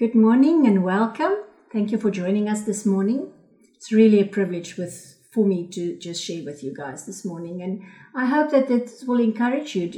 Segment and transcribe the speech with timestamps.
[0.00, 1.34] Good morning and welcome.
[1.70, 3.32] Thank you for joining us this morning.
[3.74, 7.60] It's really a privilege with for me to just share with you guys this morning,
[7.60, 7.82] and
[8.14, 9.92] I hope that this will encourage you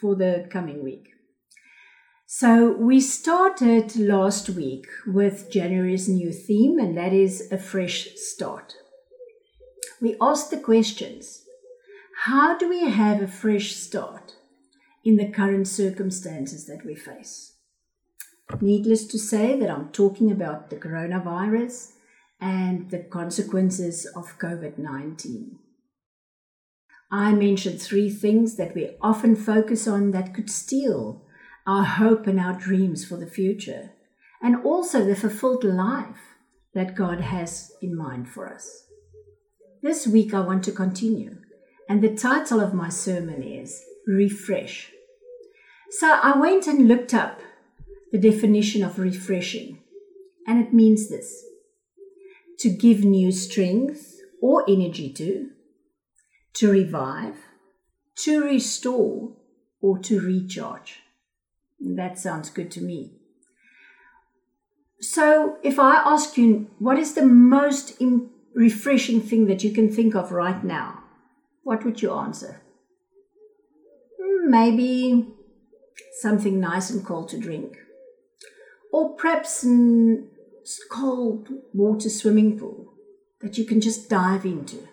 [0.00, 1.08] for the coming week.
[2.24, 8.76] So, we started last week with January's new theme, and that is a fresh start.
[10.00, 11.42] We asked the questions
[12.26, 14.36] How do we have a fresh start
[15.04, 17.57] in the current circumstances that we face?
[18.60, 21.92] Needless to say, that I'm talking about the coronavirus
[22.40, 25.58] and the consequences of COVID 19.
[27.10, 31.22] I mentioned three things that we often focus on that could steal
[31.66, 33.90] our hope and our dreams for the future,
[34.42, 36.36] and also the fulfilled life
[36.74, 38.84] that God has in mind for us.
[39.82, 41.36] This week I want to continue,
[41.88, 44.90] and the title of my sermon is Refresh.
[45.90, 47.40] So I went and looked up
[48.12, 49.78] the definition of refreshing.
[50.46, 51.44] And it means this
[52.58, 55.50] to give new strength or energy to,
[56.54, 57.36] to revive,
[58.16, 59.32] to restore,
[59.80, 61.00] or to recharge.
[61.78, 63.12] That sounds good to me.
[65.00, 68.02] So, if I ask you, what is the most
[68.54, 71.04] refreshing thing that you can think of right now?
[71.62, 72.60] What would you answer?
[74.20, 75.28] Hmm, maybe
[76.20, 77.78] something nice and cold to drink
[78.92, 80.18] or perhaps a
[80.90, 82.94] cold water swimming pool
[83.40, 84.88] that you can just dive into.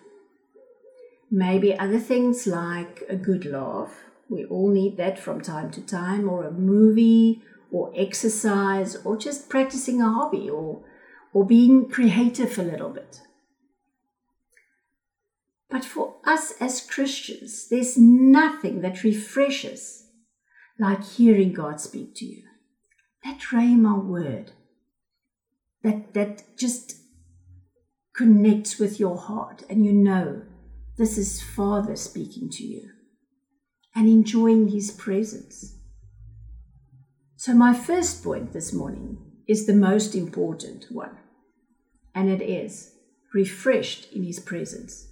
[1.30, 4.04] Maybe other things like a good laugh.
[4.28, 9.48] We all need that from time to time, or a movie, or exercise, or just
[9.48, 10.84] practicing a hobby, or,
[11.32, 13.20] or being creative a little bit.
[15.68, 20.06] But for us as Christians, there's nothing that refreshes
[20.78, 22.42] like hearing God speak to you
[23.26, 24.52] that Rhema word
[25.82, 26.94] that that just
[28.14, 30.42] connects with your heart and you know
[30.96, 32.90] this is Father speaking to you
[33.96, 35.74] and enjoying his presence.
[37.36, 41.18] So, my first point this morning is the most important one,
[42.14, 42.92] and it is
[43.34, 45.08] refreshed in his presence.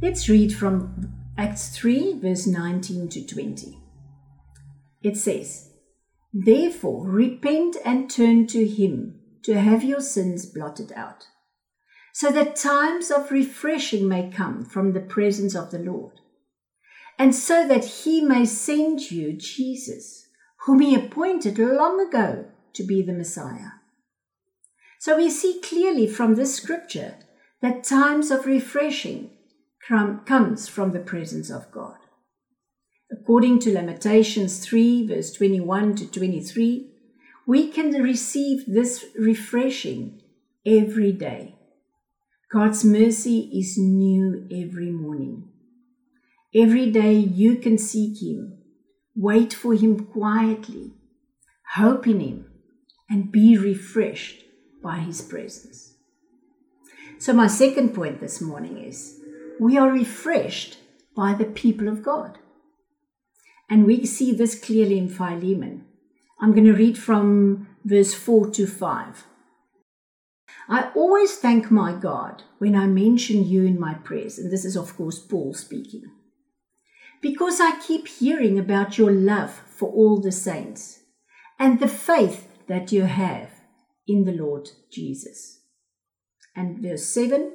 [0.00, 3.78] Let's read from Acts 3, verse 19 to 20.
[5.02, 5.69] It says,
[6.32, 11.26] Therefore, repent and turn to Him to have your sins blotted out,
[12.12, 16.20] so that times of refreshing may come from the presence of the Lord,
[17.18, 20.28] and so that He may send you Jesus,
[20.66, 23.72] whom He appointed long ago to be the Messiah.
[24.98, 27.16] So we see clearly from this scripture
[27.62, 29.30] that times of refreshing
[29.88, 31.96] comes from the presence of God.
[33.12, 36.90] According to Lamentations 3, verse 21 to 23,
[37.46, 40.22] we can receive this refreshing
[40.64, 41.56] every day.
[42.52, 45.48] God's mercy is new every morning.
[46.54, 48.58] Every day you can seek Him,
[49.16, 50.92] wait for Him quietly,
[51.74, 52.46] hope in Him,
[53.08, 54.44] and be refreshed
[54.82, 55.94] by His presence.
[57.18, 59.20] So, my second point this morning is
[59.58, 60.78] we are refreshed
[61.16, 62.38] by the people of God.
[63.70, 65.86] And we see this clearly in Philemon.
[66.40, 69.26] I'm going to read from verse 4 to 5.
[70.68, 74.38] I always thank my God when I mention you in my prayers.
[74.38, 76.02] And this is, of course, Paul speaking.
[77.20, 81.00] Because I keep hearing about your love for all the saints
[81.58, 83.50] and the faith that you have
[84.08, 85.60] in the Lord Jesus.
[86.56, 87.52] And verse 7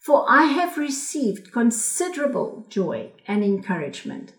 [0.00, 4.32] For I have received considerable joy and encouragement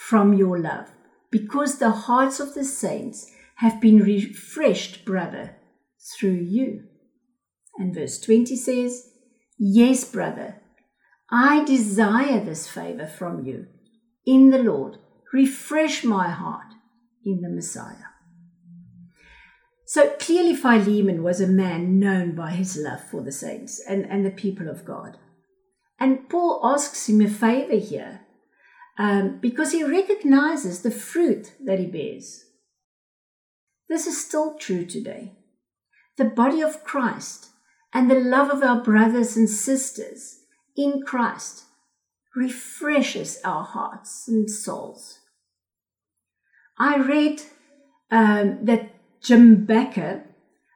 [0.00, 0.90] from your love,
[1.30, 5.56] because the hearts of the saints have been refreshed, brother,
[6.16, 6.84] through you.
[7.76, 9.10] And verse 20 says,
[9.58, 10.62] Yes, brother,
[11.30, 13.66] I desire this favor from you.
[14.24, 14.96] In the Lord,
[15.34, 16.72] refresh my heart
[17.24, 18.08] in the Messiah.
[19.84, 24.24] So clearly, Philemon was a man known by his love for the saints and, and
[24.24, 25.18] the people of God.
[25.98, 28.20] And Paul asks him a favor here
[28.98, 32.44] um, because he recognizes the fruit that he bears.
[33.88, 35.32] This is still true today.
[36.16, 37.48] The body of Christ
[37.92, 40.40] and the love of our brothers and sisters
[40.76, 41.64] in Christ
[42.36, 45.18] refreshes our hearts and souls.
[46.78, 47.42] I read
[48.10, 50.22] um, that Jim Bakker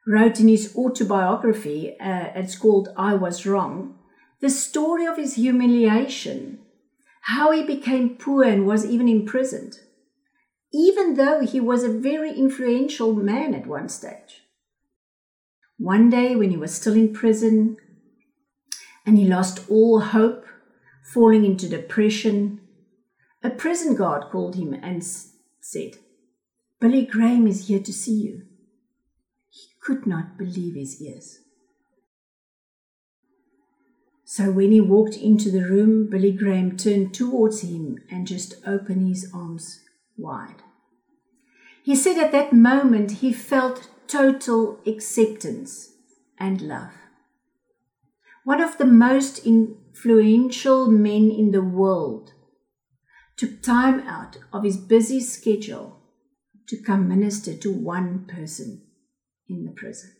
[0.06, 3.98] wrote in his autobiography, uh, it's called I Was Wrong,
[4.40, 6.58] the story of his humiliation
[7.28, 9.78] how he became poor and was even imprisoned.
[10.74, 14.42] even though he was a very influential man at one stage.
[15.78, 17.76] One day, when he was still in prison
[19.06, 20.44] and he lost all hope,
[21.12, 22.60] falling into depression,
[23.42, 25.04] a prison guard called him and
[25.60, 25.98] said,
[26.80, 28.42] Billy Graham is here to see you.
[29.50, 31.38] He could not believe his ears.
[34.24, 39.06] So when he walked into the room, Billy Graham turned towards him and just opened
[39.06, 39.80] his arms
[40.16, 40.62] wide.
[41.82, 45.92] He said at that moment he felt total acceptance
[46.38, 46.92] and love.
[48.44, 52.32] One of the most influential men in the world
[53.36, 56.00] took time out of his busy schedule
[56.68, 58.82] to come minister to one person
[59.48, 60.12] in the prison.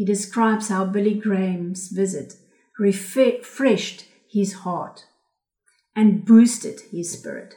[0.00, 2.36] He describes how Billy Graham's visit
[2.78, 5.04] refreshed his heart
[5.94, 7.56] and boosted his spirit.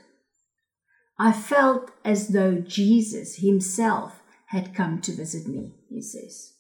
[1.17, 6.55] I felt as though Jesus himself had come to visit me, he says.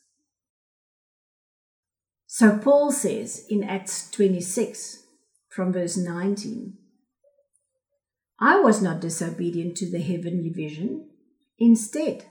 [2.27, 5.03] So Paul says in Acts 26,
[5.49, 6.77] from verse 19,
[8.39, 11.09] I was not disobedient to the heavenly vision.
[11.59, 12.27] Instead,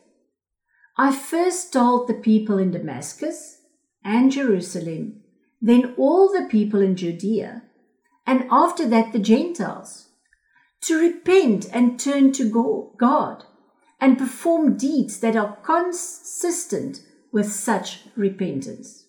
[0.96, 3.62] I first told the people in Damascus
[4.04, 5.22] and Jerusalem,
[5.60, 7.62] then all the people in Judea,
[8.26, 10.08] and after that the Gentiles,
[10.82, 13.44] to repent and turn to God
[14.00, 17.02] and perform deeds that are consistent
[17.32, 19.06] with such repentance.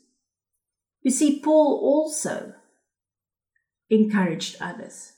[1.02, 2.54] You see, Paul also
[3.90, 5.14] encouraged others.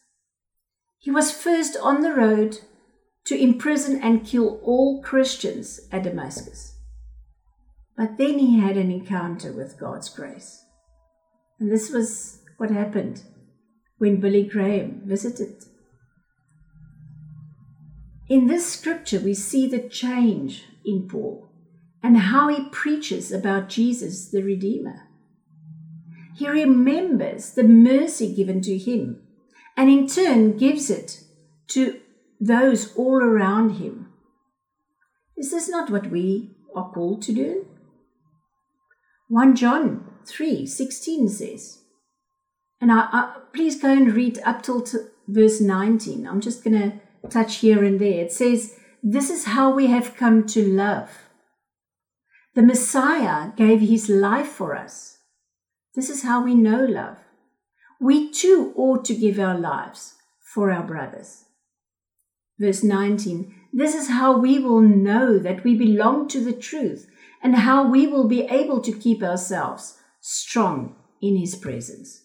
[0.98, 2.62] He was first on the road
[3.26, 6.76] to imprison and kill all Christians at Damascus.
[7.98, 10.64] But then he had an encounter with God's grace.
[11.60, 13.24] And this was what happened
[13.98, 15.64] when Billy Graham visited.
[18.28, 21.50] In this scripture, we see the change in Paul
[22.04, 25.08] and how he preaches about Jesus the Redeemer.
[26.36, 29.22] He remembers the mercy given to him
[29.78, 31.24] and in turn gives it
[31.68, 32.00] to
[32.46, 34.10] those all around him.
[35.38, 37.66] Is this not what we are called to do?
[39.30, 41.80] 1 John 3 16 says,
[42.82, 44.98] and I, I, please go and read up till t-
[45.28, 46.28] verse 19.
[46.28, 47.00] I'm just going to
[47.30, 48.26] touch here and there.
[48.26, 51.10] It says, This is how we have come to love.
[52.54, 55.20] The Messiah gave his life for us.
[55.96, 57.18] This is how we know love
[58.00, 61.45] we too ought to give our lives for our brothers.
[62.60, 67.10] Verse 19 This is how we will know that we belong to the truth
[67.44, 72.24] and how we will be able to keep ourselves strong in His presence.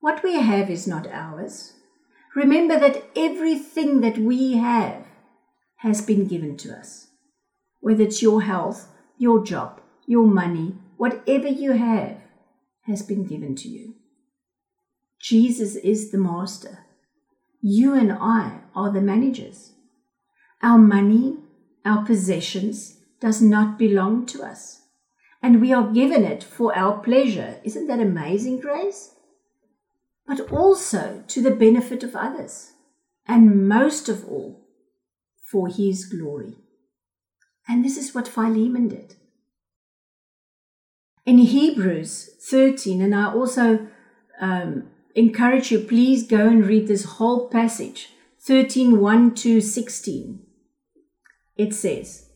[0.00, 1.72] What we have is not ours.
[2.34, 5.06] Remember that everything that we have
[5.76, 7.08] has been given to us.
[7.80, 8.88] Whether it's your health,
[9.18, 12.18] your job, your money, whatever you have
[12.86, 13.94] has been given to you.
[15.20, 16.80] Jesus is the master.
[17.62, 19.72] You and I are the managers.
[20.62, 21.38] Our money,
[21.84, 24.82] our possessions does not belong to us.
[25.42, 27.60] And we are given it for our pleasure.
[27.64, 29.14] Isn't that amazing grace?
[30.26, 32.72] But also to the benefit of others.
[33.26, 34.64] And most of all,
[35.54, 36.56] for his glory.
[37.68, 39.14] And this is what Philemon did.
[41.26, 43.86] In Hebrews 13, and I also
[44.40, 48.10] um, encourage you, please go and read this whole passage
[48.46, 50.40] 13 1 to 16.
[51.56, 52.28] It says,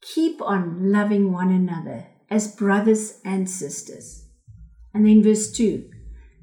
[0.00, 4.26] Keep on loving one another as brothers and sisters.
[4.92, 5.88] And then verse 2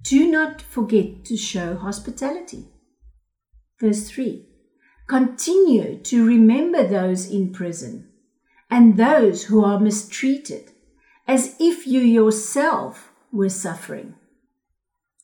[0.03, 2.69] Do not forget to show hospitality.
[3.79, 4.45] Verse 3
[5.07, 8.07] Continue to remember those in prison
[8.69, 10.71] and those who are mistreated,
[11.27, 14.15] as if you yourself were suffering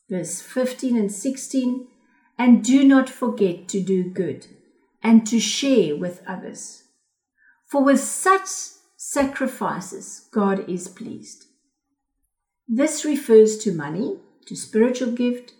[0.10, 1.88] verse 15 and 16.
[2.38, 4.48] And do not forget to do good
[5.02, 6.84] and to share with others.
[7.66, 8.48] For with such
[8.96, 11.46] sacrifices, God is pleased.
[12.68, 15.54] This refers to money, to spiritual gift,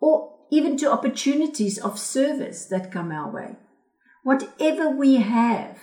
[0.00, 3.56] or even to opportunities of service that come our way.
[4.22, 5.78] Whatever we have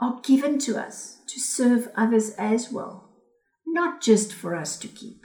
[0.00, 3.10] are given to us to serve others as well,
[3.66, 5.24] not just for us to keep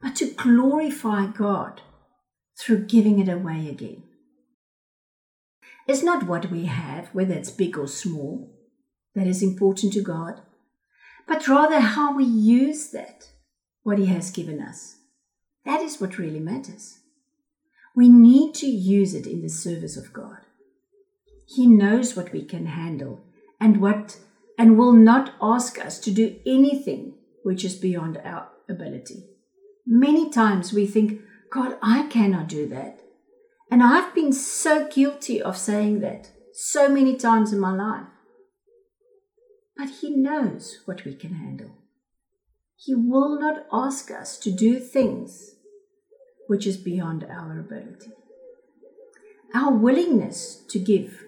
[0.00, 1.82] but to glorify God
[2.58, 4.02] through giving it away again.
[5.86, 8.50] It's not what we have, whether it's big or small,
[9.14, 10.42] that is important to God,
[11.26, 13.30] but rather how we use that,
[13.82, 14.96] what He has given us.
[15.64, 16.98] That is what really matters.
[17.96, 20.38] We need to use it in the service of God.
[21.46, 23.24] He knows what we can handle
[23.60, 24.18] and what
[24.58, 29.24] and will not ask us to do anything which is beyond our ability.
[29.86, 33.00] Many times we think, God, I cannot do that.
[33.70, 38.06] And I've been so guilty of saying that so many times in my life.
[39.76, 41.70] But He knows what we can handle.
[42.76, 45.56] He will not ask us to do things
[46.46, 48.10] which is beyond our ability.
[49.54, 51.24] Our willingness to give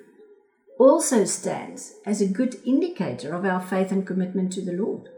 [0.79, 5.09] also stands as a good indicator of our faith and commitment to the Lord.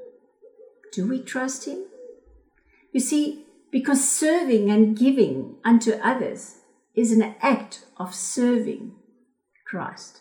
[0.93, 1.85] Do we trust Him?
[2.93, 6.59] You see, because serving and giving unto others
[6.95, 8.93] is an act of serving
[9.67, 10.21] Christ.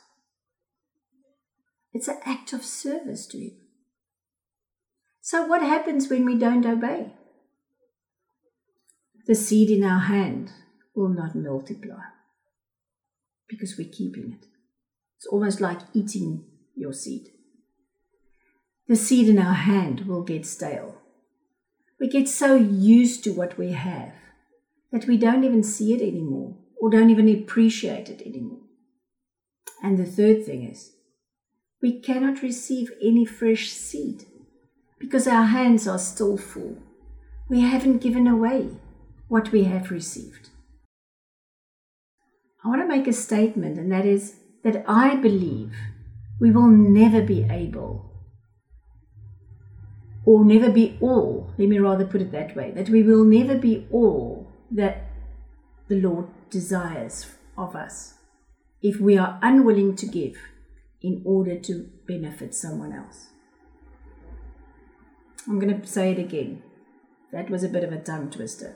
[1.94, 3.58] It's an act of service to Him.
[5.20, 7.12] So, what happens when we don't obey?
[9.28, 10.52] The seed in our hand
[10.96, 12.04] will not multiply
[13.50, 14.48] because we're keeping it.
[15.18, 17.28] It's almost like eating your seed.
[18.88, 21.01] The seed in our hand will get stale.
[22.02, 24.14] We get so used to what we have
[24.92, 28.62] that we don't even see it anymore or don't even appreciate it anymore.
[29.84, 30.94] And the third thing is,
[31.80, 34.26] we cannot receive any fresh seed
[35.00, 36.78] because our hands are still full.
[37.48, 38.70] We haven't given away
[39.28, 40.50] what we have received.
[42.64, 45.76] I want to make a statement, and that is that I believe
[46.40, 48.11] we will never be able,
[50.26, 53.58] or never be all, let me rather put it that way, that we will never
[53.58, 55.08] be all that
[55.88, 58.16] the Lord desires of us
[58.82, 60.38] if we are unwilling to give
[61.02, 63.28] in order to benefit someone else.
[65.48, 66.62] I'm going to say it again.
[67.32, 68.76] That was a bit of a tongue twister.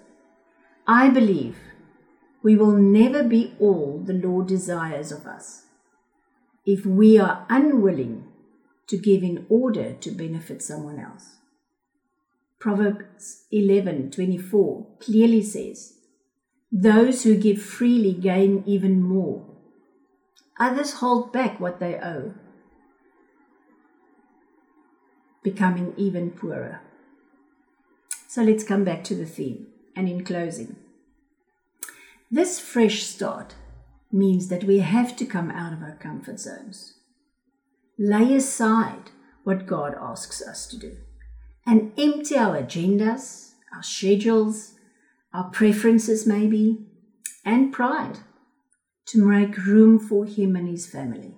[0.87, 1.57] I believe
[2.41, 5.63] we will never be all the Lord desires of us
[6.65, 8.25] if we are unwilling
[8.87, 11.34] to give in order to benefit someone else.
[12.65, 15.99] Proverbs 11:24 clearly says,
[16.71, 19.45] "Those who give freely gain even more.
[20.59, 22.33] Others hold back what they owe,
[25.43, 26.81] becoming even poorer."
[28.27, 30.75] So let's come back to the theme and in closing.
[32.31, 33.53] This fresh start
[34.11, 36.95] means that we have to come out of our comfort zones.
[37.99, 39.11] Lay aside
[39.43, 41.04] what God asks us to do
[41.65, 44.73] and empty our agendas, our schedules,
[45.33, 46.85] our preferences, maybe,
[47.43, 48.19] and pride
[49.07, 51.35] to make room for Him and His family.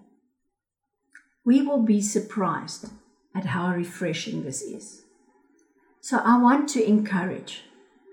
[1.46, 2.90] We will be surprised
[3.36, 5.04] at how refreshing this is.
[6.02, 7.64] So I want to encourage,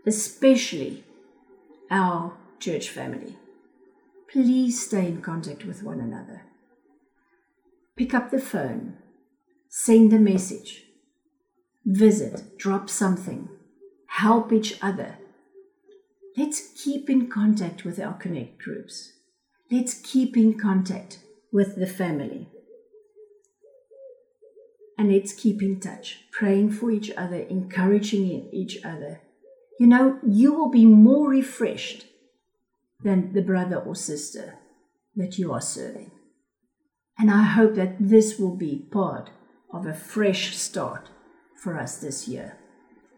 [0.07, 1.05] especially
[1.91, 3.37] our church family
[4.35, 6.43] please stay in contact with one another.
[7.95, 8.97] Pick up the phone,
[9.69, 10.87] send a message,
[11.85, 13.49] visit, drop something,
[14.07, 15.19] help each other.
[16.37, 19.13] Let's keep in contact with our Connect groups.
[19.71, 21.21] Let's keep in contact
[21.53, 22.49] with the family.
[24.97, 29.21] And let's keep in touch, praying for each other, encouraging each other.
[29.79, 32.07] You know, you will be more refreshed
[33.03, 34.55] than the brother or sister
[35.17, 36.13] that you are serving.
[37.19, 39.31] And I hope that this will be part
[39.73, 41.11] of a fresh start
[41.65, 42.59] for us this year.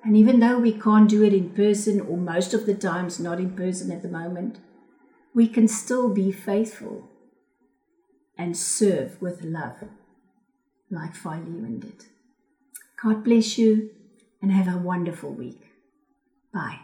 [0.05, 3.41] And even though we can't do it in person, or most of the times not
[3.41, 4.61] in person at the moment,
[5.35, 7.11] we can still be faithful
[8.39, 9.83] and serve with love,
[10.91, 12.05] like Philemon did.
[13.03, 13.91] God bless you
[14.41, 15.73] and have a wonderful week.
[16.55, 16.79] Bye.